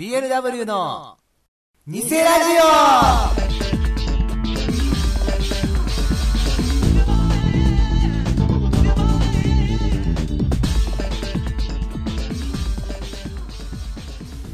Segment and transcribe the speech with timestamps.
[0.00, 1.18] BLW の
[1.86, 2.62] 偽ラジオ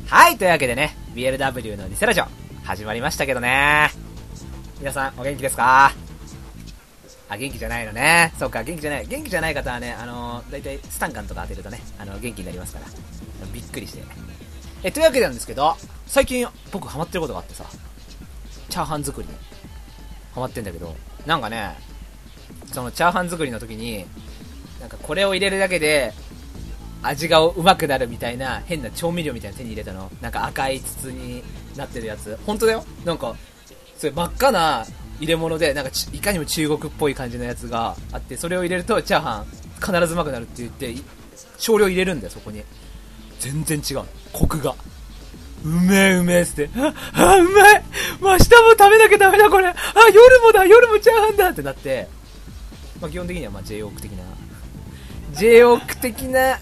[0.08, 2.24] はい、というわけでね、BLW の偽ラジオ、
[2.64, 3.90] 始まりましたけどね。
[4.80, 5.92] 皆さん、お元気ですか？
[7.28, 8.32] あ、元気じゃないのね。
[8.36, 9.06] そうか、元気じゃない。
[9.06, 12.86] 元気じゃない方はね、あのー、だいたいスタンガンとか当てるとね、あの、元気になりますから。
[13.54, 14.25] びっくりして。
[14.86, 15.76] え、というわけなんですけど、
[16.06, 17.64] 最近僕ハマってることがあってさ、
[18.68, 19.34] チャーハン作りに
[20.32, 20.94] ハマってんだけど、
[21.26, 21.76] なんかね、
[22.72, 24.06] そのチャーハン作りの時に、
[24.78, 26.12] なんかこれを入れるだけで、
[27.02, 30.08] 味がうまくなるみたいな変な調味料みたいな手に入れたの。
[30.20, 31.42] なんか赤い筒に
[31.76, 32.38] なってるやつ。
[32.46, 32.84] 本当だよ。
[33.04, 33.34] なんか、
[33.98, 34.86] それ真っ赤な
[35.18, 39.46] 入れ物で、なんかいかにも中国っぽい感じのやつがあって、それを入れるとチャーハン
[39.80, 40.94] 必ずうまくなるって言って、
[41.58, 42.62] 少量入れるんだよ、そこに。
[43.40, 44.06] 全然違う。
[44.32, 44.74] コクが。
[45.64, 47.84] うめえうめえっつって、あ、あうまい、
[48.20, 49.74] 明日も食べなきゃダメだこれあ、
[50.12, 52.08] 夜もだ夜もチャーハンだってなって、
[53.00, 54.24] まあ、基本的にはまあ J オーク的な、
[55.32, 56.60] J オーク的な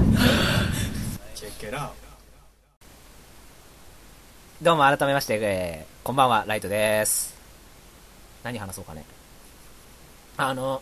[4.61, 7.33] どうも改めまして、えー、こんばんは、ライトです。
[8.43, 9.05] 何話そうかね。
[10.35, 10.81] あの、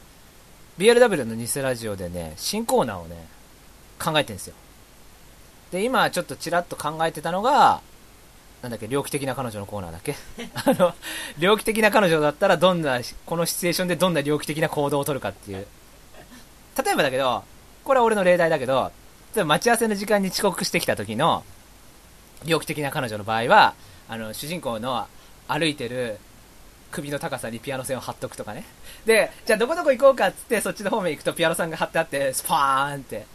[0.80, 3.28] BLW の偽ラジオでね、新コーナーをね、
[4.04, 4.56] 考えてるんですよ。
[5.72, 7.82] で、今ちょっとちらっと考えてたのが、
[8.64, 10.16] なんだっけ、猟奇的な彼女のコーナーだっけ？
[10.56, 10.96] あの、
[11.38, 15.68] 猟奇的な彼女だったらどんな、このシチュエーションでどんな猟奇的な行動を取るかっていう。
[16.84, 17.44] 例えばだけど、
[17.88, 18.92] これは俺の例題だけど、
[19.34, 21.46] 例えば待ち合わせの時間に遅刻してきた時の、
[22.46, 23.76] 猟奇的な彼女の場合は、
[24.10, 25.08] あの、主人公の
[25.48, 26.20] 歩いてる
[26.92, 28.66] 首の高さにピアノ線を貼っとくとかね。
[29.06, 33.26] で、じゃあどこどこ行こうかっつってそっちの方面行くとピアノ線が貼ってあって、スパーンって。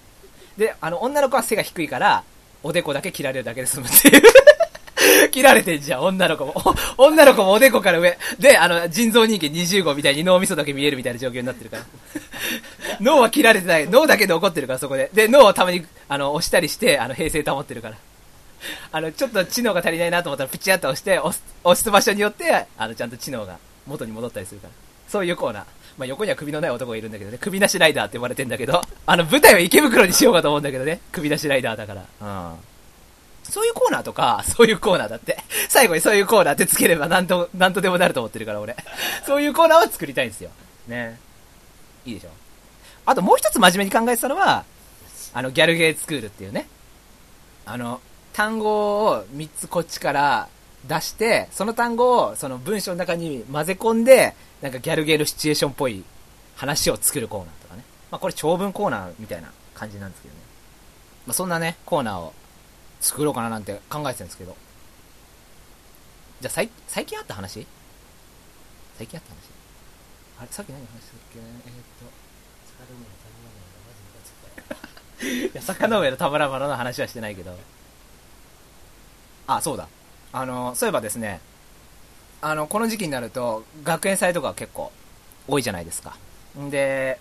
[0.59, 2.23] で、あの、女の子は背が低いから、
[2.63, 4.23] おでこだけ切られるだけで済むっていう。
[5.33, 6.55] 切られてんじゃん、女の子も。
[6.97, 8.17] 女の子もおでこから上。
[8.39, 11.83] で、あの、人造人間25みたいに脳みそだけ見えるみたいな状況になってるから。
[13.01, 13.89] 脳は切られてない。
[13.89, 15.11] 脳だけで怒ってるから、そこで。
[15.13, 17.97] で、脳をたまに、あの、押したりして、あの、平静保ってるから。
[18.93, 23.57] あの、ちょっと知能が足りないなと思ったら、プチッと押して、押す、押す場所によって、あの、ちゃんと知能が
[23.87, 24.75] 元に戻ったりするから。
[25.09, 25.65] そういうコーナー。
[25.99, 32.05] まあ、横には首のない男がいるんだけどね、首なしライダーって呼ばれてんだけど、あの、舞台は池袋にしようかと思うんだけどね、首なしライダーだから。
[32.21, 32.72] うん。
[33.43, 35.39] そういうコーナーとか、 そういうコーナーだって。
[35.69, 38.77] 最後にそういうコーナーってつければなんと、なんとでもなると思ってるから、俺。
[39.27, 40.51] そういうコーナーは作りたいんですよ。
[40.87, 41.19] ね。
[42.05, 42.31] いいでしょ。
[43.05, 44.65] あともう一つ真面目に考えてたのは、
[45.35, 46.69] あの、ギャルゲースクールっていうね。
[47.65, 48.01] あの、
[48.33, 50.49] 単語を3つこっちから
[50.89, 56.05] 出して、その単語をその文章の中に混ぜ込んで、なんかギャルゲーのシチュエーションっぽい
[56.57, 57.85] 話を作るコーナーとかね。
[58.11, 60.41] まあこれ長文コーナーみたいな感じなんですけどね。
[61.27, 62.33] まあそんなね、コーナーを
[63.03, 64.57] 作ろうかななんて考えてたんですけど。
[66.41, 67.67] じゃあ最、最近あった話？
[68.97, 69.37] 最近あった話？
[70.41, 71.39] あれさっき何話したっけ？
[71.39, 71.49] えー、っ
[75.51, 77.57] と、 いや、坂の上の田村麻呂の話はしてないけど。
[79.47, 79.89] あ、そうだ。
[80.33, 81.41] あの、そういえばですね、
[82.41, 84.91] あの、この時期になると、学園祭とか結構
[85.47, 86.17] 多いじゃないですか。
[86.59, 87.19] んで、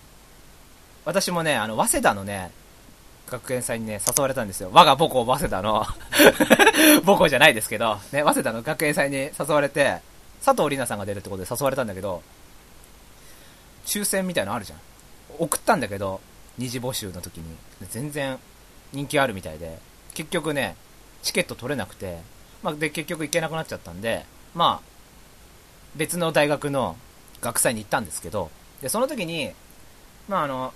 [1.04, 2.50] 私もね、あの、早稲田のね、
[3.32, 4.70] 学園祭にね、誘われたんですよ。
[4.72, 5.86] 我が母校、早稲田の。
[7.04, 10.00] 母校じゃないですけど、ね、早稲田の学園祭に誘われて、
[10.44, 12.22] 佐藤里奈さんが出るってことで誘われたんだけど、
[13.86, 14.78] 抽選みたいなのあるじゃん。
[15.38, 16.20] 送ったんだけど、
[16.58, 17.56] 二次募集の時に、
[17.88, 18.38] 全然
[18.92, 19.78] 人気あるみたいで、
[20.12, 20.76] 結局ね、
[21.22, 22.18] チケット取れなくて、
[22.62, 24.88] まあ、で、結局行けなくなっちゃったんで、まあ、
[25.96, 26.96] 別の大学の
[27.40, 28.50] 学祭に行ったんですけど、
[28.82, 29.52] で、その時に、
[30.28, 30.74] まああの、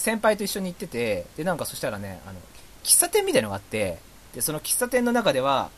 [0.00, 2.38] 先輩と一緒に行ってて、で、なんかそしたらね、あの、
[2.82, 3.98] 喫茶店みたいのがあって、
[4.34, 5.70] で、その喫茶店の中では、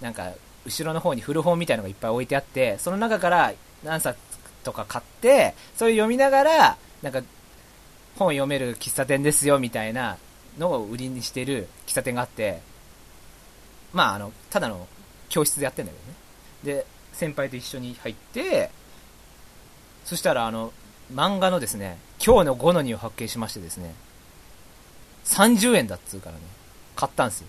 [0.00, 0.32] なんか、
[0.64, 3.52] 後ろの方に古本みたいのがいっぱい置いてあって、その中から
[3.84, 4.18] 何冊
[4.64, 7.20] とか買って、それ読みながら、なんか、
[8.16, 10.16] 本読める喫茶店ですよ、みたいな
[10.56, 12.60] のを売りにしてる喫茶店があって、
[13.92, 14.88] まあ、あの、ただの
[15.28, 15.98] 教室でやってんだけ
[16.64, 16.78] どね。
[16.80, 18.70] で、先輩と一緒に入って、
[20.06, 20.72] そしたら、あの、
[21.12, 23.94] 漫画のですね、今日の5の2を発見しましてですね、
[25.24, 26.42] 30円だっつうからね、
[26.96, 27.46] 買ったんですよ。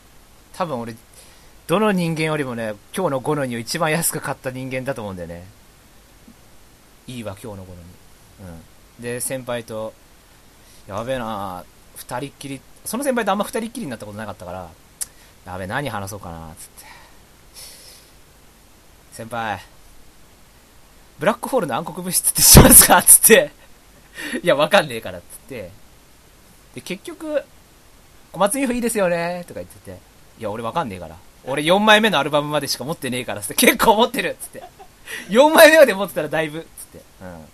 [0.53, 0.95] 多分俺、
[1.67, 5.45] どの人間よりもね、今日の5の2を一番安く買った人間だと思うんだよね。
[7.07, 7.77] いいわ、今日の5の2。
[8.97, 9.03] うん。
[9.03, 9.93] で、先輩と、
[10.87, 11.63] やべえな
[11.95, 14.69] 二人っきり、その先輩とあんま二人っきりになったことなかったから、
[15.45, 16.85] やべえ、何話そうかな、つって。
[19.13, 19.59] 先輩、
[21.19, 23.03] ブラックホールの暗黒物質って知ってますか？
[23.03, 23.51] つって。
[24.43, 25.71] いや、わかんねえからっ、つって。
[26.75, 27.43] で、結局、
[28.31, 29.97] 小松美穂いいですよねとか言ってて。
[30.39, 31.17] いや、俺わかんねえから。
[31.45, 33.53] 俺4枚目のアルバムまでしか持ってねえから、つって。
[33.55, 34.63] 結構持ってるつって。
[35.29, 36.65] 4枚目まで持ってたらだいぶ、つっ
[36.99, 37.01] て。
[37.21, 37.45] うん。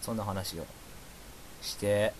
[0.00, 0.66] そんな話を
[1.62, 2.12] して。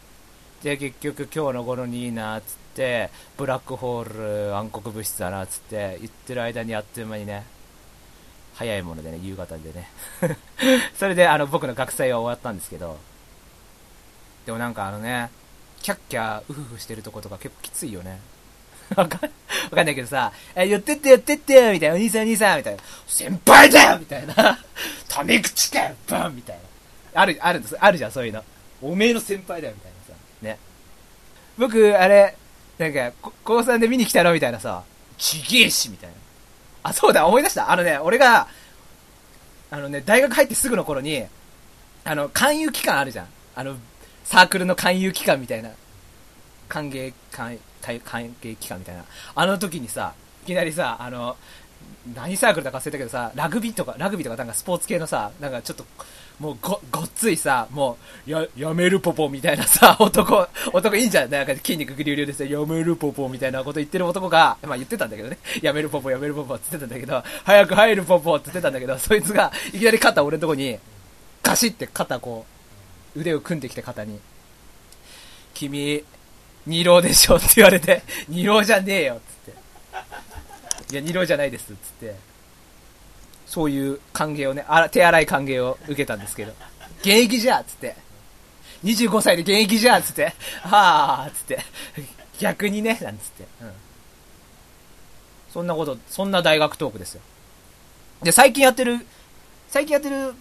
[0.63, 7.45] で、結局今日の頃にいいなっ、つって、ブラックホール暗黒物質だな、つって、言ってる間にあっという間にね、
[8.55, 9.89] 早いものでね、夕方でね。
[10.99, 12.99] それで、あの、僕の学祭は終わったんですけど、
[14.49, 15.29] でもなんかあのね、
[15.83, 18.19] キャッキャウフフしてるとことか結構きついよね。
[18.97, 19.31] わかん、
[19.75, 24.59] ないけどさ、え、言ってって言ってってよみたいな、お兄さんお兄さんみたいな、先輩だよみたいな、
[25.07, 26.59] タメ口かよバンみたい
[27.13, 27.21] な。
[27.21, 28.43] ある、あるんです、あるじゃん、そういうの。
[28.81, 30.59] おめえの先輩だよみたいなさ、ね。
[31.59, 32.35] 僕、あれ、
[32.79, 33.13] なんか、
[33.45, 34.83] 高3で見に来たろみたいなさ、
[35.19, 36.17] ちげえしみたいな。
[36.85, 37.71] あ、そうだ、思い出した。
[37.71, 38.49] あのね、俺が、
[39.71, 41.27] あのね、大学入ってすぐの頃に、
[42.05, 43.27] あの、勧誘期間あるじゃん。
[43.55, 43.77] あの、
[44.29, 45.71] サークルの勧誘期間みたいな。
[46.69, 49.07] 歓迎、歓歓歓迎期間みたいな。
[49.35, 50.13] あの時にさ、
[50.45, 51.35] いきなりさ、あの、
[52.15, 55.87] 何サークルだか忘れたけどさ、ラグビーとか、ラグビーとかなんかスポーツ系のさ、なんかちょっと、
[56.39, 57.97] もうご、ごっついさ、も
[58.27, 61.31] う、や、やめるポポみたいなさ、 男、男いいんじゃん。
[61.31, 65.39] なんか筋肉グリュグリュでさ、やめるポポみたいなこと言ってる男が、まあ言ってたんだけどね。
[65.63, 70.79] やめるポポ、やめるポポって言ってたんだけど、早く入るポポって言ってたんだけど、そいつが、いきなり肩俺のとこに、
[71.43, 72.58] ガシって肩こう、
[73.17, 74.19] 腕を組んできて肩に、
[75.55, 76.05] 君、
[76.67, 77.37] 二郎でしょ？
[77.37, 80.93] って言われて、 二郎じゃねえよっつって。
[80.93, 82.15] いや、二郎じゃないですっつって。
[83.47, 86.53] そういう歓迎をね、あら手荒い歓迎を受けたんですけど、
[87.01, 87.97] 現役じゃっつって。
[88.85, 90.27] 25歳で現役じゃっつって。
[90.63, 91.65] はあっつって。
[92.39, 93.45] 逆にね、なんつって。
[93.63, 93.73] うん。
[95.53, 97.23] そんなこと、そんな大学トークですよ。
[98.23, 99.05] で、最近やってる、
[99.71, 100.35] 最近やってる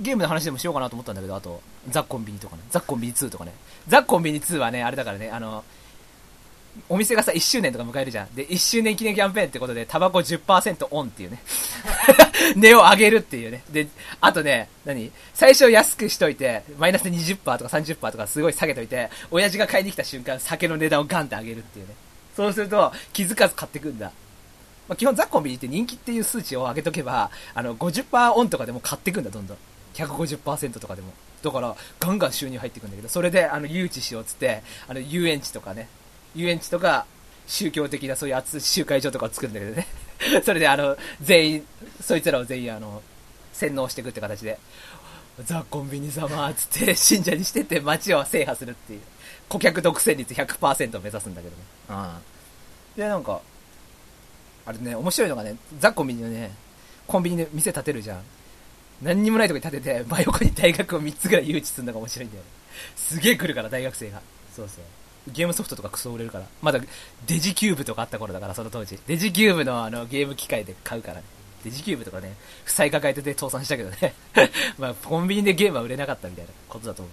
[0.00, 2.62] ゲームの話でもしようかなと思ったんだけど、あと、ザ・コンビニとかね。
[2.70, 3.52] ザ・コンビニ2とかね。
[3.86, 5.64] ザ・コンビニ2はね、あれだからね、あの、
[6.88, 8.34] お店がさ、1周年とか迎えるじゃん。
[8.34, 11.40] で、1周年記念キャンペーンってことで、タバコ10%オンっていうね。
[12.56, 13.62] 値を上げるっていうね。
[13.70, 13.86] で、
[14.20, 15.12] あとね、何？
[15.32, 21.94] 最初安くしといて、マイナス20%とか30%とかすごい下げといて、親父が買いに来た瞬間、酒の値段をガンって上げるっていうね。
[22.36, 24.10] そうすると、気づかず買ってくんだ。
[24.88, 29.56] まあ、基本ザ・コンビニって人気っていう数値を上げとけば、あの、50%オンとかでも買ってくんだ、どんどん。
[29.94, 31.12] 150%とかでも。
[31.42, 35.88] だから、ガンガン収入入ってくんだけど、それで、あの、誘致しようっつって、あの、遊園地とかね、
[36.34, 37.06] 遊園地とか、
[37.46, 39.86] 宗教的なそういう集集会所とかを作るんだけどね。
[40.44, 41.66] それで、あの、全員、
[42.00, 43.02] そいつらを全員、あの、
[43.52, 44.58] 洗脳していくって形で、
[45.44, 49.00] ザ・コンビニ様っつって、 信者にしてって街を制覇するっていう。
[49.48, 51.62] 顧客独占率100%を目指すんだけどね。
[51.90, 52.96] うん。
[52.96, 53.40] で、なんか、
[54.64, 56.52] あれね、面白いのがね、ザ・コンビニのね、
[57.06, 58.22] コンビニで店建てるじゃん。
[59.02, 62.48] 何にもないとこに建てて、真横に大学を3つぐらい誘致するのが面白いんだよね。
[62.96, 64.20] すげえ来るから、大学生が。
[64.54, 64.84] そうそう。
[65.32, 66.46] ゲームソフトとかクソ売れるから。
[66.60, 66.80] まだ
[67.26, 68.98] デジキューブとかあった頃だから、その当時。
[69.06, 71.22] デジキューブのあのゲーム機械で買うからね。
[71.64, 72.34] デジキューブとかね、
[72.64, 74.14] 負債抱えてて倒産したけどね。
[74.78, 77.12] まあ、コンビニでゲームは売れなかったみたいなことだと思う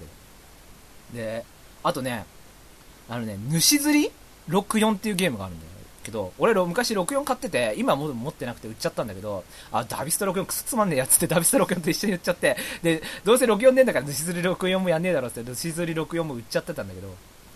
[1.14, 1.24] けど。
[1.24, 1.46] で、
[1.84, 2.26] あとね、
[3.10, 4.12] あのね、主釣り
[4.50, 5.71] ？64っていうゲームがあるんだよ。
[6.03, 17.13] けど、俺昔64買ってて、今も持ってなくて売っちゃったんだけど、あ、ダビスタ64くそつまんねえやつってダビスタ64と一緒に売っちゃって、で、どうせ64ねえんだから主釣り64もやんねえだろって、主釣り64も売っちゃってたんだけど、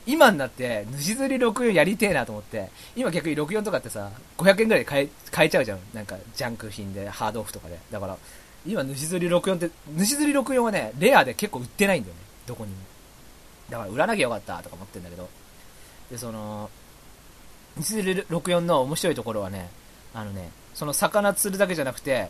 [0.07, 5.79] 今になって、主釣り64やりてえなと思って、今逆に64とかってさ、500円ぐらいで買え、買えちゃうじゃん。
[5.93, 7.79] なんか、ジャンク品で、ハードオフとかで。
[7.91, 8.17] だから、
[8.67, 12.21] 今主釣り64って、主釣り64はね、レアで結構売ってないんだよね。
[12.45, 12.77] どこにも。
[13.69, 15.27] だから売らなきゃよかったとか思ってんだけど。
[16.11, 16.69] で、その、
[17.81, 19.69] 釣り64の面白いところはね、
[20.13, 22.29] あのね、その魚釣るだけじゃなくて、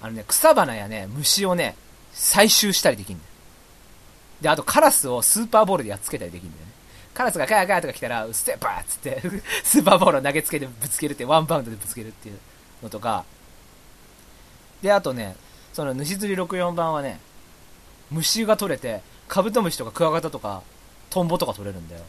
[0.00, 1.76] あのね、草花やね、虫をね、
[2.14, 3.30] 採集したりできるんだよ。
[4.42, 6.72] で、あとカラスをスーパーボールでやっつけたりできるんだよね。
[7.14, 9.22] カラスがガーガーとか来たら、ステッパーっつって、
[9.64, 12.38] スーパーボールを投げつけてぶつけるって、ワンバウンドでぶつけるっていう
[12.82, 13.24] のとか、
[14.82, 15.36] で、あとね、
[15.72, 17.20] その主釣り64番はね、
[18.10, 20.62] 虫が取れて、カブトムシとかクワガタとか、
[21.10, 22.02] トンボとか取れるんだよ。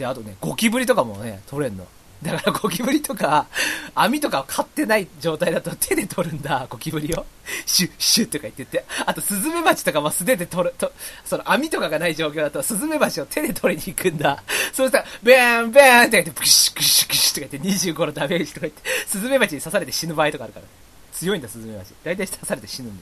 [0.00, 1.86] で、あとね、ゴキブリとかもね、取れんの。
[2.22, 3.46] だからゴキブリとか、
[3.94, 7.26] 網とかを買ってない状態だと手で取るんだ、ゴキブリを。
[7.66, 8.84] シュッ、シュッとか言ってて。
[9.04, 10.90] あと、スズメバチとかも素手で取る、と、
[11.24, 14.42] その網とかがない状況だと、スズメバチを手で取りに行くんだ。
[14.72, 20.66] そうしたら、ベーン、ベーンって言って、プシュクシュクシュとか言って、25のダメージとか言って、スズメバチに刺されて死ぬ場合とかあるから。
[21.12, 21.92] 強いんだ、スズメバチ。
[22.02, 22.98] 大体刺されて死ぬん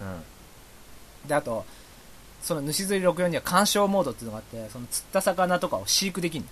[0.00, 0.18] だよね。
[1.22, 1.28] うん。
[1.28, 1.64] で、あと、
[2.44, 6.44] その主釣り64には干渉モードっていうのがあって、その釣った魚とかを飼育できる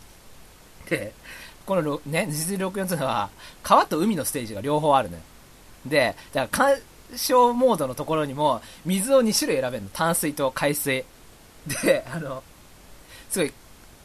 [0.88, 1.12] で、
[1.66, 3.28] このろね、主釣り64っていうのは、
[3.62, 5.22] 川と海のステージが両方あるのよ。
[5.84, 6.82] で、だから干
[7.16, 9.90] 渉モードのところにも、水を2種類選べるの。
[9.90, 11.04] 淡水と海水。
[11.84, 12.42] で、あの、
[13.28, 13.52] すごい、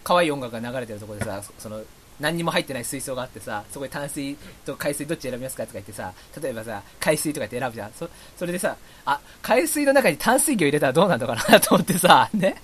[0.03, 1.81] 可愛い音楽が流れてるところでさ、その、
[2.19, 7.91] 何にも入ってない水槽があってさ、そこで淡水と海水どっち選びますかとか言ってさ、例えばさ、海水とかって選ぶじゃん。
[7.93, 12.55] そ、それでさ、あ、海水の中に淡水魚入れたらどうなんのかなと思ってさ、 ね。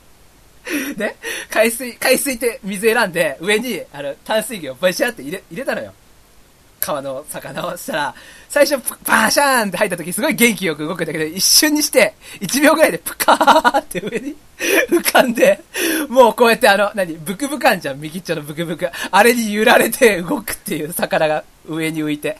[0.97, 1.15] ね
[1.49, 5.93] 海水、海水って水選んで、上に、あの、淡水魚をバシャって入れ、入れたのよ。
[6.83, 8.15] 川の魚をしたら、
[8.49, 14.35] 最初、バーシャーンって入った時すごい元気よく動くんだけど、一瞬にして、1秒ぐらいでプカーって上に
[14.89, 15.61] 浮かんで、
[16.09, 18.89] もうこうやってあの、何、ブクブカンじゃん、右っちょのブクブク。
[19.11, 22.37] あれに揺られて動くっていう魚が上に浮いて。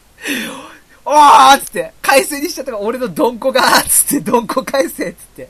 [1.06, 5.50] おーっつって、海水にしちゃったから俺のドンコがーつって、ドンコ返せっつって。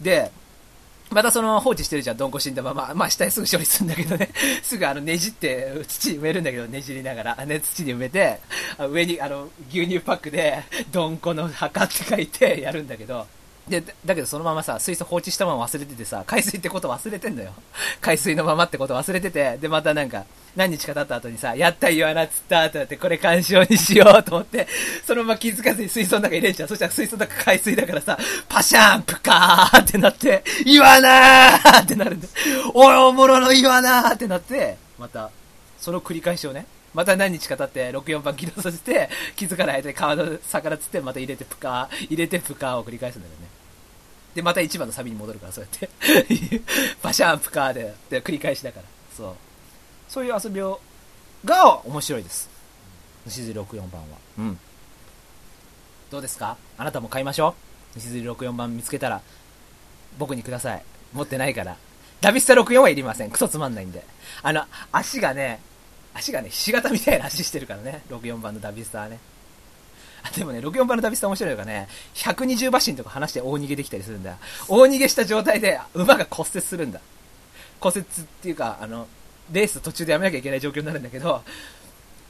[0.00, 0.30] で、
[1.10, 2.92] またその放置してるじゃん、どんこ死んだまま。
[2.94, 4.30] まあ下にすぐ処理するんだけどね。
[4.62, 7.46] すぐあのねじって土に埋めるんだけど、ねじりながら。
[7.46, 8.38] ね、土に埋めて、
[8.78, 10.62] 上にあの牛乳パックで、
[10.92, 13.26] どんこの墓って書いてやるんだけど。
[13.70, 17.52] で、だけどそのままさ、水素放置したまま忘れててさ、海水ってこと忘れてんだよ。
[18.02, 20.24] 海水のままってこと忘れてて、でまたなんか、
[20.56, 24.66] 何日か経った後にさ、やったイワナ釣ったってなって、これ干渉にしようと思って、
[25.06, 26.68] そのまま気づかずに水槽の中入れんじゃん。
[26.68, 32.28] そしたら水槽の中海水だからさ、パシャーンプカーってなって、イワナーってなるんで、
[32.74, 35.30] おいおもろのイワナーってなって、また、
[35.78, 43.49] その繰り返しをね、また何日か経って64番起動させて、気づかないで川の魚釣って、また入れてプカー、入れてプカーを繰り返すんだよね。
[44.34, 46.62] で、また一番のサビに戻るから、そうやって。
[47.02, 48.86] バシャンプカーで、で、繰り返しだから。
[49.16, 49.34] そう。
[50.08, 50.80] そういう遊びを、
[51.44, 52.48] が面白いです。
[53.26, 54.06] 西釣り64番は。
[54.38, 54.58] うん。
[56.10, 56.56] どうですか？
[56.78, 57.54] あなたも買いましょ
[57.94, 57.98] う？
[57.98, 59.20] 西釣り64番見つけたら、
[60.18, 60.82] 僕にください。
[61.12, 61.76] 持ってないから。
[62.20, 63.30] ダビスタ64はいりません。
[63.30, 64.04] クソつまんないんで。
[64.42, 65.60] あの、足がね、
[66.14, 68.02] 足がね、ひし形みたいな足してるからね。
[68.10, 69.18] 64番のダビスタはね。
[70.36, 74.36] でもね、64番のダビスタ面白いのがね、120馬身とか離して大逃げできたりするんだ。
[74.68, 77.00] 大逃げした状態で馬が骨折するんだ。
[77.80, 79.06] 骨折っていうか、あの、
[79.50, 81.42] レース途中でやめなきゃいけない状況になるんだけど、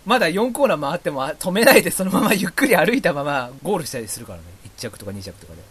[0.07, 4.45] まだ4コーナー回っても止めないでそのままゆっくり歩いたままゴールしたりするからね。
[4.65, 5.63] 1着とか2着とかで。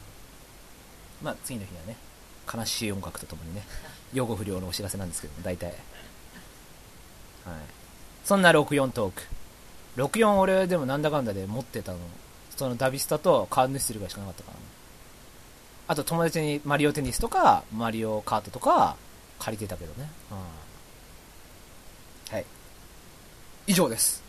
[1.24, 1.98] まあ次の日はね、
[2.54, 3.64] 悲しい音楽とともにね、
[4.14, 5.68] 養護不良のお知らせなんですけども、大体。
[5.68, 5.76] はい。
[8.24, 9.24] そんな64トーク。
[9.98, 11.98] 64俺でもなんだかんだで持ってたの。
[12.56, 14.64] そのダビスタとカーヌステルぐらいしかなかったからね。
[15.88, 18.96] あと友達にマリオテニスとか、マリオカートとか
[19.40, 20.10] 借りてたけどね。
[20.32, 20.36] う
[22.34, 22.36] ん。
[22.36, 22.46] はい。
[23.66, 24.22] 以上です。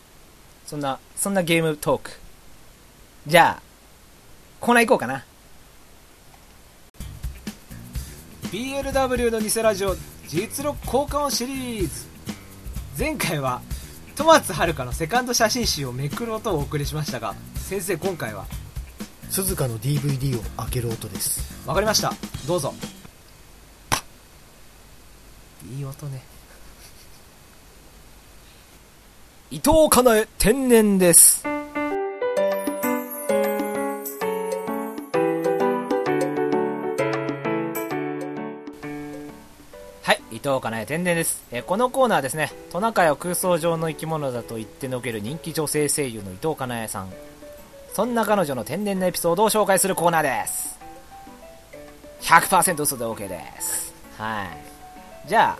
[0.65, 2.11] そんな、そんなゲームトーク。
[3.27, 3.61] じゃあ、
[4.59, 5.23] コーナー行こうかな。
[8.51, 9.95] BLW の偽ラジオ
[10.27, 11.89] 実力交換シリーズ
[12.99, 13.61] 前回は
[14.21, 18.45] 戸松遥のセカンド写真集をめくる音をお送りしましたが先生今回は？
[19.31, 21.67] 鈴鹿の DVD を開ける音です。
[21.67, 22.13] わかりました。
[22.45, 22.71] どうぞ。
[25.75, 26.21] いい音ね。
[29.49, 31.43] 伊藤かなえ天然です
[40.43, 47.13] 藤かなえ天然です、えーこのコーナーですね、トナカイを空想上の生き物だと言ってのける人気女性声優の伊藤かなえさん。
[47.93, 50.79] そんな彼女の天然なエピソードを紹介するコーナーです。
[52.21, 53.93] 100%嘘で OK です。
[54.17, 55.27] はい。
[55.27, 55.59] じゃあ、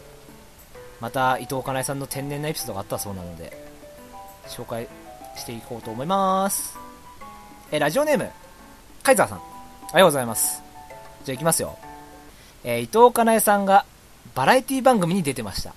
[1.00, 3.52] また伊藤かなえさんの天然なエピソードがあったそうなので、
[4.48, 4.88] 紹介
[5.36, 6.78] していこうと思います。
[7.72, 8.30] えーラジオネーム、
[9.04, 9.38] カイザーさん。
[9.38, 10.64] ありがとうございます。
[11.26, 11.78] じゃあ行きますよ。
[12.64, 13.86] えー伊藤かなえさんが
[14.36, 15.74] バラエティ番組に出てました。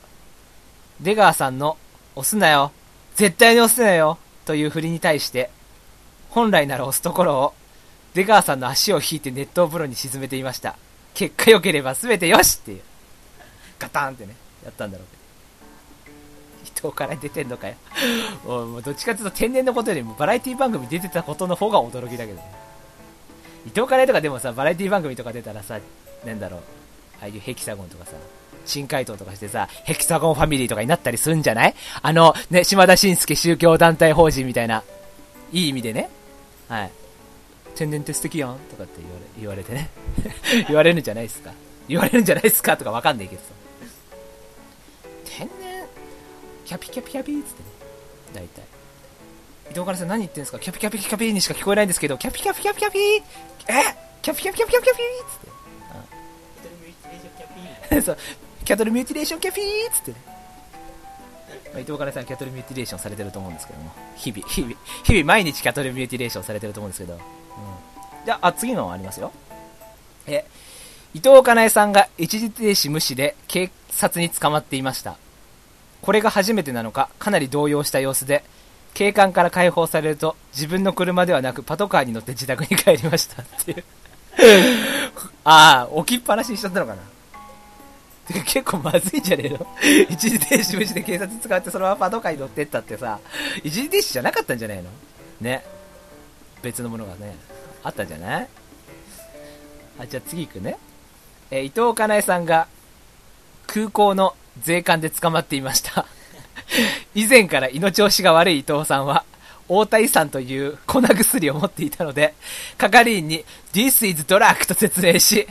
[1.00, 1.76] 出川さんの
[2.14, 2.72] 押すなよ、
[3.16, 5.50] 絶対に押すなよ、という振りに対して、
[6.30, 7.54] 本来なら押すところを、
[8.14, 10.76] 出川さんの足を引いて熱湯風呂に沈めていました。
[11.14, 12.82] 結果良ければ全てよしっていう。
[13.78, 14.34] ガタンってね、
[14.64, 15.24] やったんだろうけど。
[16.64, 17.74] 伊藤から出てんのかよ。
[18.44, 22.42] もうもどっちかっていうと天然のことよりもバラエティ番組出てたことの方が驚きだけどね。
[23.66, 25.78] 伊藤カレーとかでもさ、バラエティ番組とか出たらさ、
[26.24, 26.60] なんだろう、
[27.20, 28.12] ああいうヘキサゴンとかさ、
[28.64, 31.74] 珍回答とかしてさ、ヘキサゴンファミリーとかになったりするんじゃない？
[32.02, 34.82] あの、ね、島田紳介宗教団体法人みたいな、
[35.52, 36.08] いい意味でね。
[36.68, 36.90] はい。
[37.74, 39.90] 天然って素敵やんとかって言われ、言われてね。
[40.68, 41.52] 言われるんじゃないですか。
[41.88, 43.48] 言われるんじゃないですかとかわかんないけどさ。
[45.24, 45.84] 天然、
[46.64, 47.68] キャピキャピキャピーっつってね。
[48.32, 48.62] 大体。
[49.70, 53.02] 伊藤かなえさん何言ってんですかキャピキャピキャピーにしか聞こえないんですけど、キャピキャピキャピキャピー
[53.68, 53.82] え？
[54.22, 54.94] キャピキャピキャピキャピーっ
[55.30, 55.38] つっ
[57.90, 58.00] て。
[58.02, 58.18] そう、
[58.64, 60.16] キャトルミューティレーションキャピーっつってね。
[61.72, 67.20] まあ、伊藤かなえさんキャトルミューティレーションされてると思うんですけども、日々、日々、日々毎日キャトルミューティレーションされてると思うんですけど、うん。
[68.24, 69.32] じゃあ、あ次のありますよ。
[70.26, 70.44] え、
[71.12, 75.16] 伊藤かなえさんが一時停止無視で警察に捕まっていました。
[76.00, 78.44] これが初めてなのか、かなり動揺した様子で、
[78.94, 83.84] 警官から解放されると、自分の車ではなくパトカーに乗って自宅に帰りましたっていう。
[85.44, 87.13] ああ、置きっぱなしにしちゃったのかな。
[88.26, 89.66] て 結構まずいんじゃねえの？
[90.10, 93.18] 一時停止無視で警察使ってそのままパトカーに乗ってったってさ、
[93.62, 94.90] 一時停止じゃなかったんじゃないの？
[95.40, 95.64] ね。
[96.62, 97.36] 別のものがね、
[97.82, 98.48] あったんじゃない？
[100.00, 100.76] あ、じゃあ次行くね。
[101.50, 102.66] えー伊藤かなえさんが
[103.66, 106.06] 空港の税関で捕まっていました。
[107.14, 109.24] 以前から胃の調子が悪い伊藤さんは、
[109.68, 112.34] 大田遺産という粉薬を持っていたので、
[112.78, 115.46] 係員に This is drug と説明し、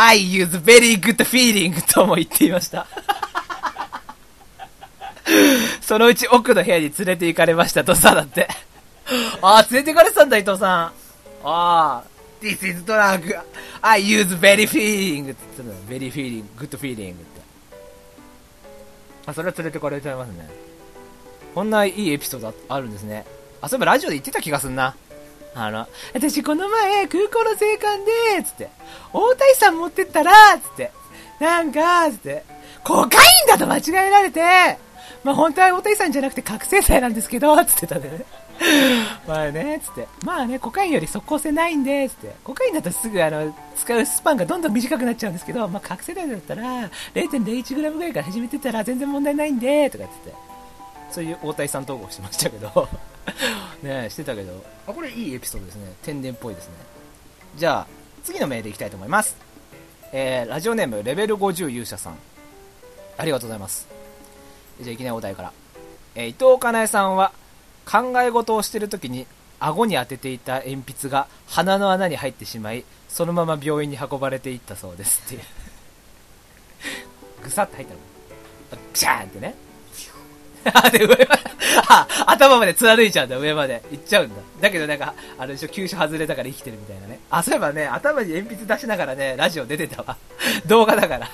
[0.00, 2.86] I use very good feeling とも言っていました。
[5.82, 8.46] そのうち奥の部屋に連れて行かれましたとさ、だって。
[9.42, 10.70] ああ、連れて行かれてたんだ、伊藤さん。
[10.84, 10.92] あ
[11.42, 12.04] あ、
[12.40, 13.40] This is drug.
[13.82, 17.24] I use very feeling って言ってたの very feeling, good feeling って。
[19.26, 20.48] あ、それは連れてかれちゃいますね。
[21.56, 23.26] こんないいエピソードああるんですね。
[23.60, 24.94] あ、そういえばラジオで言ってた気がすんな。
[25.54, 28.68] あの、私この前空港の税関で、つって、
[29.12, 30.92] 大谷さん持ってったら、つって、
[31.40, 32.44] なんか、つって、
[32.84, 34.40] コカインだと間違えられて、
[35.24, 38.24] まあ本当は大谷さんじゃなくて覚醒剤なんですけど、つってたんでね。
[39.26, 50.48] まあね、つって、まあね、コカインより即効性ないんで、つって、コカインだとすぐあの、使うスパンがどんどん短くなっちゃうんですけど、まあ覚醒剤だったら、0.01g ぐらいから始めてたら全然問題ないんで、とか言って。
[51.10, 52.88] そういう大谷さん統合してましたけど。
[53.82, 54.62] ねしてたけど。
[54.86, 55.92] あこれいいエピソードですね。
[56.02, 56.74] 天然っぽいですね。
[57.56, 57.86] じゃあ
[58.24, 59.36] 次のメールいきたいと思います。
[60.12, 62.18] えー、ラジオネームレベル50勇者さん。
[63.16, 63.88] ありがとうございます。
[64.80, 65.52] じゃあいきなりお題から、
[66.14, 67.32] えー伊藤かなえさんは
[67.84, 69.26] 考え事をしてるときに
[69.60, 75.40] 顎に当てていた鉛筆が鼻の穴に入ってしまいそのまま病院に運ばれていったそうですっていう。
[77.42, 78.00] ぐさって入ったの。
[78.72, 79.54] あグシャーンってね。
[80.72, 81.28] あ、で、上まで、
[81.88, 83.82] あ、頭まで貫いちゃうんだ、上まで。
[83.90, 84.34] 行っちゃうんだ。
[84.60, 87.20] だけどなんか、あれでしょ、急所外れたから生きてるみたいなね。
[87.30, 90.16] あ、そういえばね、頭に鉛筆出しながらね、ラジオ出てたわ。
[90.66, 91.28] 動画だから。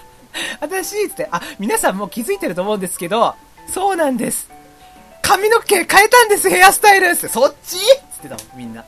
[0.61, 3.35] 私、つって、あ、皆さんもう気づいてると思うんですけど、
[3.69, 4.49] そうなんです。
[5.23, 7.29] 髪の毛変えたんです、ヘアスタイルって。
[7.29, 8.85] そっちつってたもん、みんな。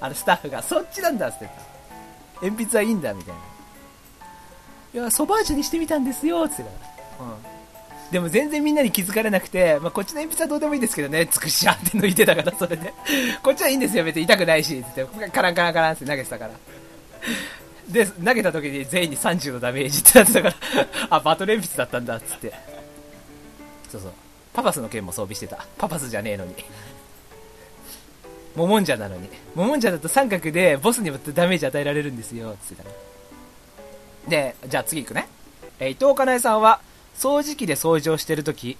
[0.00, 1.52] あの、スタッフが、そっちなんだ、つってた。
[2.42, 3.40] 鉛筆はいいんだ、みたいな。
[5.00, 6.74] いや、ソバージュにしてみたんですよ、つってたか
[7.20, 7.26] ら。
[7.26, 7.51] うん。
[8.12, 12.92] でも全然みんなに気づかれなくて、まあ、こっちの鉛筆はどうでもいいんですけどね、つくしゃって抜いてたから、それで。
[13.42, 16.50] こっちはいいんですよ、別に痛くないし、つって、カランカランカランって投げてたから。
[17.88, 20.54] で、投げた時に全員に30のダメージってなってたから、
[21.08, 22.52] あ、バトル鉛筆だったんだ、つって。
[23.90, 24.12] そうそう。
[24.52, 25.64] パパスの剣も装備してた。
[25.78, 26.54] パパスじゃねえのに。
[28.54, 29.30] モモンジャなのに。
[29.54, 32.90] モモンジャだと三角でボスにもダメージ与えられるんですよ、つってたか
[34.26, 34.30] ら。
[34.30, 35.26] で、じゃあ次行くね。
[35.80, 36.80] えー伊藤かなえさんは、
[37.18, 38.76] 掃除機で掃除をしてるとき、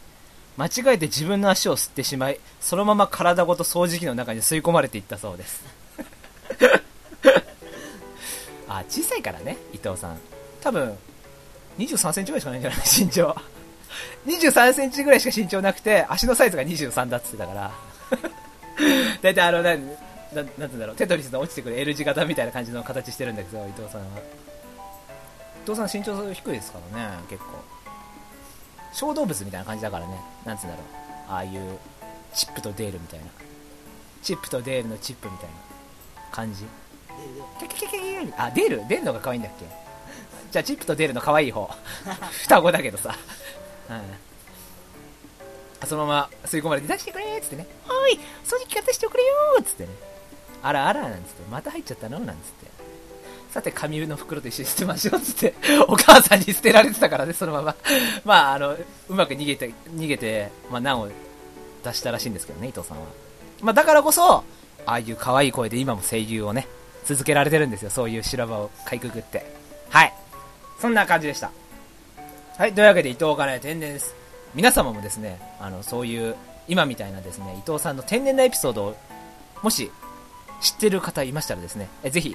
[0.56, 5.62] 間違えて自分の足を吸ってしまい、そのまま体ごと掃除機の中に吸い込まれていったそうです。
[8.68, 10.18] あ、小さいからね、伊藤さん。
[10.60, 10.96] 多分、
[11.78, 12.80] 23センチぐらいしかないんじゃない？
[12.86, 13.36] 身長。
[14.26, 17.70] 23センチぐらいしか身長なくて、足のサイズが23だっつってたから。
[19.22, 19.86] だいたいあの、なん、
[20.32, 24.06] なんなんつうんだろう、テトリスの落ちてくる L 字型みたいな感じの形してるんだけど、伊藤さんは。
[25.64, 27.62] 伊藤さん身長低いですからね、結構。
[28.92, 30.86] 小動物みたいな感じだからね、なんつうんだろう。
[31.28, 31.78] ああいう、
[32.34, 33.26] チップとデールみたいな。
[34.22, 35.54] チップとデールのチップみたいな
[36.30, 36.64] 感じ。
[37.58, 39.66] キャキャキャキャあ、デールデールのが可愛いんだっけ
[40.50, 41.70] じゃあチップとデールの可愛い方。
[42.42, 43.14] 双子だけどさ。
[43.90, 44.02] うん。
[45.88, 47.66] そのまま吸い込まれて、出してくれーっつってね。
[47.88, 49.90] おい掃除機買ってしてくれよーっつってね。
[50.62, 52.71] あらあらなんつって、また入っちゃったのなんつって。
[53.52, 55.54] さて、紙の袋と一緒に捨てましょうっつって、
[55.86, 57.76] お母さんに捨てられてたからね、そのまま。
[58.24, 61.08] まあ、あの、うまく逃げて、逃げて、まあ、難を
[61.84, 63.04] 出したらしいんですけどね、伊藤さんは。
[63.60, 64.42] まあ、だからこそ、あ
[64.86, 66.66] あいう可愛い声で今も声優をね、
[67.04, 69.44] 続けられてるんですよ、そういう修羅場をかいくぐって。
[69.90, 70.14] はい。
[70.80, 71.50] そんな感じでした。
[72.56, 74.14] はい、というわけで伊藤かね、天然です。
[74.54, 76.36] 皆様もですね、あの、そういう、
[76.68, 78.96] 今みたいなですね、伊藤さんの天然なエピソードを、
[79.62, 79.90] もし、
[80.62, 82.34] 知ってる方いましたらですね、えぜひ、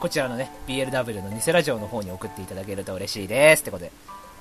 [0.00, 3.62] こちらのね、BLW の偽ラジオの方に送っていただけると嬉しいです。
[3.62, 3.92] ってことで。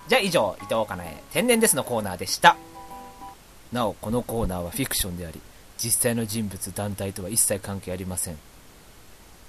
[0.08, 2.58] じゃあ以上、伊藤かなえ、天然ですのコーナーでした。
[3.72, 5.42] なお、このコーナーはフィクションであり、
[5.78, 8.38] 実際の人物、団体とは一切関係ありません。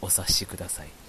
[0.01, 1.06] お察しください。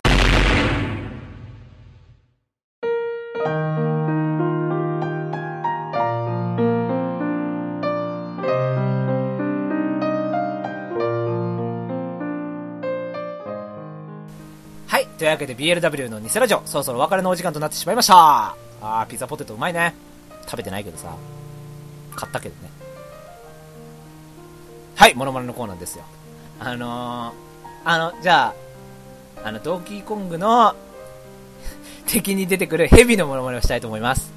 [15.34, 15.38] い。
[15.38, 18.16] というわけで BLW の偽ラジオ、そろそろお別れのお時間となってしまいました。
[18.16, 19.94] あー、ピザポテトうまいね。
[20.44, 21.16] 食べてないけどさ。
[22.16, 22.70] 買ったけどね。
[24.96, 26.04] はい、モノマネのコーナーですよ。
[26.60, 28.54] あのー、あの、じゃ
[29.44, 30.76] あ、あの、ドンキーコングの
[32.08, 34.32] 敵に出てくるヘビのモノマネをしたいと思います。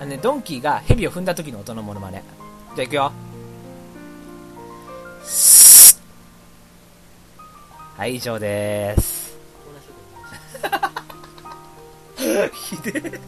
[0.00, 2.22] あのね、ドンキーがヘビを踏んだ時の音のモノマネ。
[2.76, 3.12] じゃあ行くよ。
[7.96, 9.13] はい、以上です。
[12.52, 13.20] ひで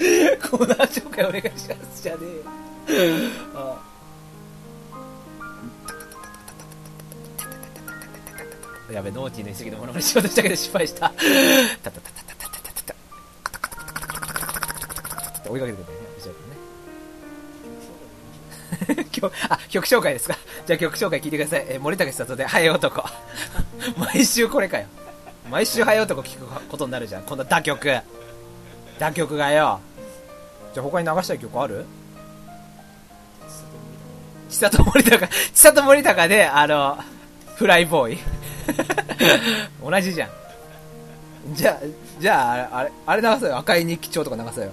[0.00, 0.36] え。
[0.36, 2.02] コーナー紹介お願いします。
[2.02, 2.20] じゃね
[2.88, 3.20] えよ。
[3.54, 3.80] あ
[8.92, 11.08] やべ、ノーティーの言い過ぎのものまねしようとしたけど失敗した。
[11.08, 12.94] タタタタタタタタ
[15.44, 16.40] タ追いかけてくるね、後ろか
[18.88, 19.06] らね。
[19.16, 20.36] 今日、あ、曲紹介ですか。
[20.66, 21.66] じゃあ曲紹介聞いてください。
[21.68, 23.04] えー森武里で、ハエ男。
[23.96, 24.86] 毎週これかよ。
[25.50, 27.22] 毎週ハエ男聞くことになるじゃん。
[27.22, 27.88] こんな打曲。
[28.98, 29.80] 打曲がよ。
[30.72, 31.84] じゃあ他に流したい曲ある？
[34.48, 36.98] 千里森高、千里森高で、あの、
[37.56, 38.18] フライボーイ。
[39.82, 40.30] 同じじゃん。
[41.52, 41.78] じゃあ、
[42.20, 43.58] じゃあ、あれ、あれ流そうよ。
[43.58, 44.72] 赤い日記帳とか流そうよ。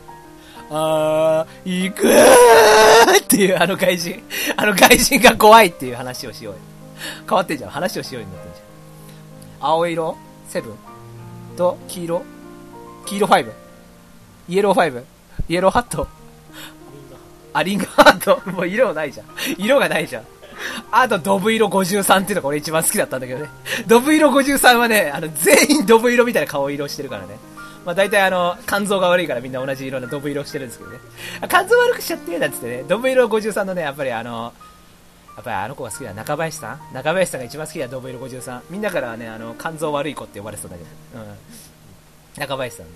[0.69, 4.23] あー、行くーっていうあの外人。
[4.55, 6.59] あの外人が怖いっていう話をしようよ。
[7.27, 7.71] 変わってんじゃん。
[7.71, 9.69] 話をしようになってんじゃん。
[9.69, 10.17] 青色？
[10.47, 10.77] セブン？
[11.57, 12.23] と黄色？
[13.05, 13.53] 黄色ファイブ？
[14.51, 15.05] イエローファイブ
[15.47, 16.07] イエローハット
[17.53, 19.27] あ、リンガーハットもう色ないじゃん。
[19.57, 20.23] 色がないじゃん。
[20.91, 23.49] あと、ドブ色53っていうのが俺一番好きだったんだけどね。
[23.87, 27.37] ドブ色53はね、あの、全員ドブ色みたいな顔色してるからね。
[27.85, 30.99] まあ大体あの、肝臓が悪いからみんな同じ色のドブ色してるんですけどね。
[31.49, 32.83] 肝臓悪くしちゃってなんつってね。
[32.87, 34.53] ドブ色53のね、やっぱりあの、
[35.35, 36.13] やっぱりあの子が好きだ。
[36.13, 36.93] 中林さん？
[36.93, 38.61] 中林さんが一番好きだ、ドブ色53。
[38.69, 40.89] みんなからはね、あの、肝臓悪い子って呼ばれてたんだけど。
[41.23, 41.35] うん。
[42.39, 42.91] 中林さんね。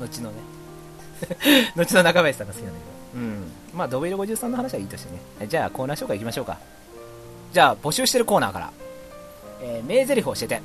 [0.00, 0.06] うん。
[0.06, 0.36] 後のね。
[1.76, 3.22] 後の中林さんが好きなんだけど。
[3.22, 3.52] うん。
[3.74, 5.48] まあ、ドブ色53の話はいいとしてね。
[5.48, 6.58] じゃあ、コーナー紹介いきましょうか。
[7.52, 8.70] じゃあ、募集してるコーナーから。
[9.62, 10.60] えー、名台詞教えて。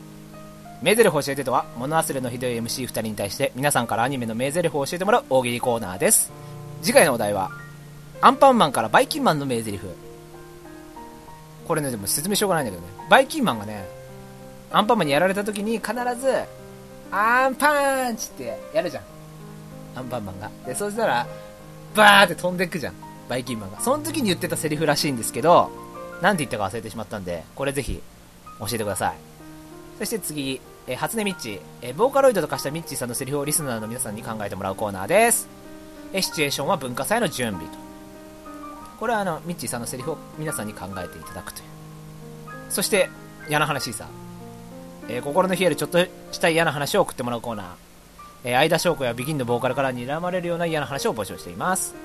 [0.81, 6.31] 名台詞教えてとは、物忘れのひどい MC2 人に対して、皆さんからアニメの名台詞を教えてもらう大喜利コーナーです。
[6.81, 7.51] 次回のお題は、
[8.21, 9.79] アンパンマンからバイキンマンの名台詞。
[11.67, 12.93] これね、でも説明しようがないんだけどね。
[13.09, 13.87] バイキンマンがね、
[14.71, 16.43] アンパンマンにやられた時に必ず、
[17.11, 19.03] アンパンチってやるじゃん。
[19.95, 20.49] アンパンマンが。
[20.65, 21.27] で、そしたら、
[21.95, 22.93] バーって飛んでいくじゃん。
[23.29, 23.81] バイキンマンが。
[23.81, 25.71] その時に言ってたセリフらしいんですけど、
[26.21, 28.01] なんて言ったか忘れてしまったんで、これぜひ、
[28.59, 29.13] 教えてください。
[29.99, 35.47] そして次、えー初音ミッチ、えーボーカロイドと化したミッチーさんのセリフをリスナーの皆さんに考えてもらうコーナーです。
[36.13, 37.77] えーシチュエーションは文化祭の準備と。
[38.99, 41.65] これはあの、ミッチーさんのセリフを皆さんに考えていただくという。
[42.69, 43.09] そして、
[43.49, 44.07] 嫌な話さ。
[45.09, 45.97] え心の冷えるちょっと
[46.31, 47.90] した嫌な話を送ってもらうコーナー。
[48.43, 51.95] えー、相田翔子やビギンのボーカルから睨まれるような嫌な話を募集しています。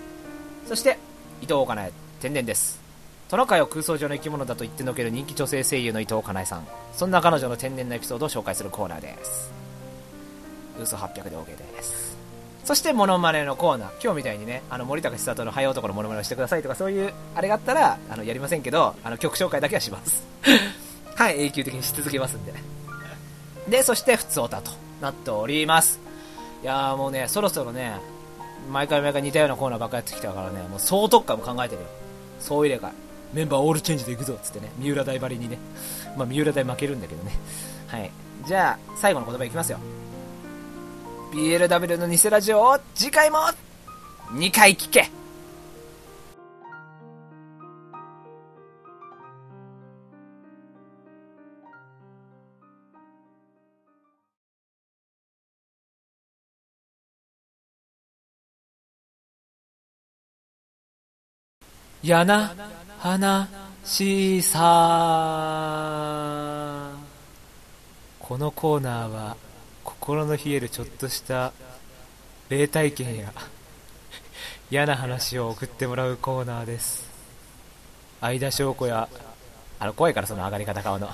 [0.67, 0.99] そして、
[1.41, 2.81] 伊藤かなえ、天然です。
[3.29, 6.67] トナカイを空想上の生き物だと言ってのける人気女性声優の伊藤かなえさん。
[6.93, 9.53] そんな彼女の天然なエピソードを紹介するコーナーです。
[10.81, 12.17] 嘘800で OK です。
[12.67, 20.27] そしてモノマネのコーナー今日みたいにねあの森高千里の早男のモノマネをしてくださいとかそういうあれがあったらあのやりませんけどあの曲紹介だけはします
[21.15, 22.53] はい永久的にし続けますんで
[23.69, 26.01] でそして普通オタとなっております
[26.67, 27.93] いやもうねそろそろね
[28.73, 31.89] 毎回毎回似たようなコーナーばっかやってきたからねもう総特化も考えてるよ。
[32.41, 32.93] 総入れ替え。
[33.33, 35.59] メンバーオールチェンジでいくぞっつってね三浦大張りにね。
[36.17, 37.31] まあ三浦大負けるんだけどね。
[37.87, 38.11] はい。
[38.49, 39.79] じゃあ最後の言葉いきますよ。
[41.33, 43.39] BLW の偽ラジオを次回も
[44.33, 45.09] 2回聞け。
[62.03, 62.55] やな
[62.99, 64.57] 話さ。
[68.19, 69.37] このコーナーは
[69.85, 71.53] 心の冷えるちょっとした
[72.49, 73.33] 霊体験や
[74.71, 77.09] 嫌な話を送ってもらうコーナーです。
[78.21, 79.09] 相田翔子や
[79.79, 81.09] あの怖いからその上がり方顔の。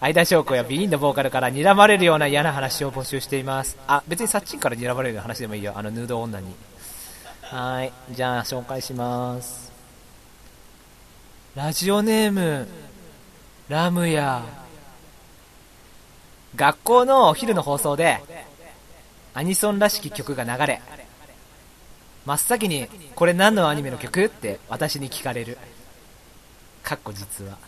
[0.00, 3.78] 相田翔子やビーンのボーカルから睨まれるような嫌な話を募集しています。
[3.86, 5.72] あ別にサッチンから睨まれるような話でもいいよ。
[5.76, 6.54] あのヌード女に。
[7.42, 7.92] はい。
[8.10, 9.69] じゃあ紹介します。
[11.60, 12.66] ラジオネーム
[13.68, 14.42] ラムヤ。
[16.56, 18.18] 学校のお昼の放送で
[19.34, 20.80] アニソンらしき曲が流れ
[22.24, 25.58] 真っ先にこれ何のアニメの曲って私に聞かれる。
[26.82, 27.58] かっこ実は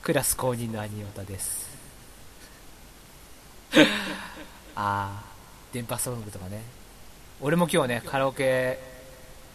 [0.00, 1.68] クラス公認のアニオタです。
[4.74, 5.22] ああ
[5.74, 6.62] 電波ソングとかね。
[7.42, 8.78] 俺も今日ねカラオケ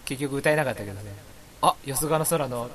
[0.06, 1.29] 結局歌えなかったけどね。
[1.62, 2.70] あよすがの空の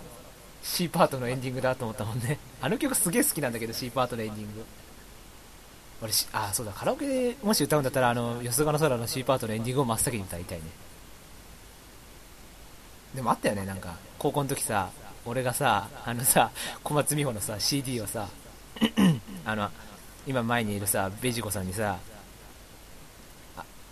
[0.62, 2.38] C パートのエンディングだと思ったもんね。
[2.60, 4.64] あの曲すげえ好きなんだけど C パートのエンディング。
[6.02, 10.64] 俺しあそうだカラオケでもし歌うんだったらあのよすがの空の C パートのエンディングを真っ先に歌いたいね。
[13.14, 14.90] でもあったよねなんか高校の時さ
[15.24, 16.50] 俺がさあのさ
[16.82, 18.28] 小松美穂のさ CD をさ
[19.46, 19.70] あの
[20.26, 21.98] 今前にいるさベジコさんにさ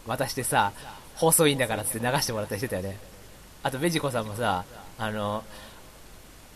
[0.06, 0.72] 渡してさ
[1.14, 2.98] 放送いいんだからって流してもらったりしてたよね。
[3.62, 4.64] あとベジコさんもさ
[5.02, 5.42] あの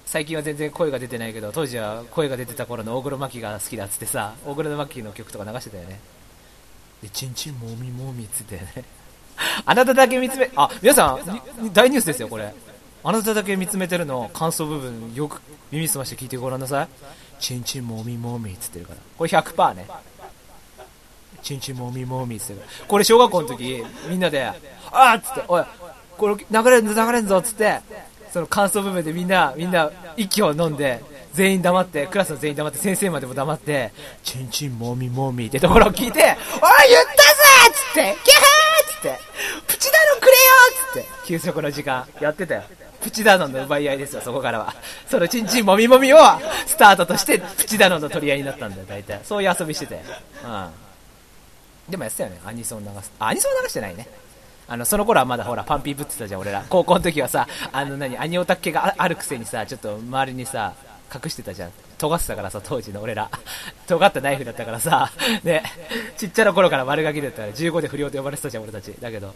[0.04, 5.98] 最近は全然声が出てないけど当時は声が出てた頃の大黒摩季が好きだっつってさ大黒摩季の曲とか流してたよね。
[7.02, 8.84] でチンチンもみもみっつってね。
[9.66, 12.54] あなただけ見つめあ皆さん大ニュースですよこれ。
[13.02, 16.88] あなただけ見つめてるの感想部分よく耳すまして聞いてごらんなさい。
[17.40, 19.00] チンチンもみもみっつってるから。
[19.18, 19.88] これ100%ね。
[21.42, 22.60] チンチンもみもみっつってる。
[22.86, 25.64] これ小学校の時みんなであーっつっておい
[26.16, 27.80] これ流れんぞ流れんぞっつって
[28.32, 36.36] その感想部分でみんなみんな息を飲んで全員黙ってクラスの全員黙って先生までも黙ってチンチンもみもみってところを聞いておい言ったぜ
[37.70, 38.16] っつってキャーっ
[38.94, 39.18] つって
[39.66, 40.36] プチダノンくれよ
[40.72, 42.06] っつって給食の時間。
[42.20, 42.62] やってたよ。
[43.00, 44.74] プチダノンの奪い合いですよそこからは。
[45.08, 46.18] そのチンチンもみもみを
[46.66, 49.20] スタートとしてプチダノンの取り合いになったんだよ大体。
[49.24, 49.94] そういう遊びしてて。
[50.44, 51.90] うん。
[51.90, 52.40] でもやってたよね。
[52.44, 54.08] アニソン流すあアニソン流してないね
[54.68, 56.64] あのその頃はまだほらパンピーぶってたじゃん俺ら。
[56.68, 60.74] 高校の時はさあの何アニオタっ気があるくせにさちょっと周りにさ
[61.14, 61.70] 隠してたじゃん。
[61.98, 63.30] 尖ってたからさ当時の俺ら。
[63.86, 65.10] 尖ったナイフだったからさ
[65.44, 65.62] ね
[66.16, 68.92] ちっちゃな頃から丸書きだったから15で不良と呼ばれてたじゃん俺たち。
[69.00, 69.34] だけど、うん、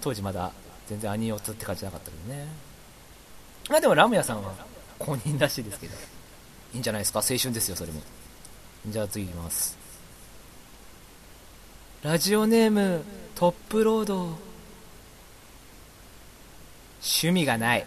[0.00, 0.52] 当時まだ
[0.86, 2.46] 全然アニオタって感じなかったけどね。
[3.68, 4.52] まあでもラムヤさんは
[4.98, 5.94] 公認らしいですけど。
[6.72, 7.18] いいんじゃないですか？
[7.18, 8.00] 青春ですよそれも。
[8.86, 9.76] じゃあ次いきます。
[12.02, 13.04] ラジオネーム
[13.40, 14.16] トップロード。
[17.00, 17.86] 趣味がない。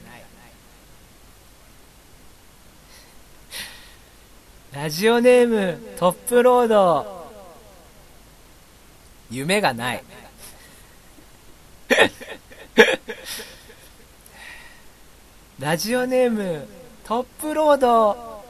[4.74, 7.30] ラジオネームトップロード。
[9.30, 10.04] 夢がない。
[15.60, 16.68] ラジオネーム
[17.04, 18.44] トップロード。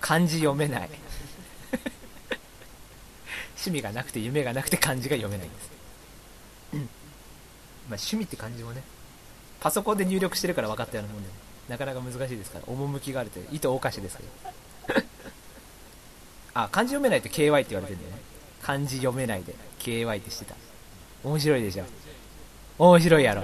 [0.00, 0.90] 漢字読めない。
[3.60, 5.70] 趣味がなくて夢がなくて漢字が読めないんです、
[6.74, 6.88] うんまあ、
[7.88, 8.82] 趣味って漢字もね
[9.60, 11.28] パソコンで入力してるから分かったようなもんで、
[11.68, 14.28] なかなか難しいですから趣があるという意図おかしですけど。
[16.54, 18.22] あ漢字読めないと KY って言われてるんだよね。
[18.62, 20.54] 漢字読めないで KY ってしてた。
[21.22, 21.84] 面白いでしょ。
[22.78, 23.42] 面白いやろ。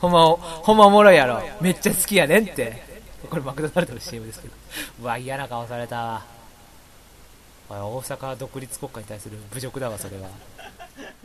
[0.00, 1.40] ほんまほんまおもろいやろ。
[1.60, 2.82] めっちゃ好きやねんって。
[3.30, 4.54] これマクドナルドの CM ですけど。
[5.00, 5.96] うわ嫌な顔された。
[5.96, 6.26] わ
[7.80, 10.28] 大阪独立国家に対する侮辱だわそれは。